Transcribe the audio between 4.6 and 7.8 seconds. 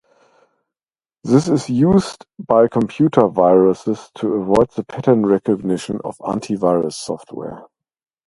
the pattern recognition of anti-virus software.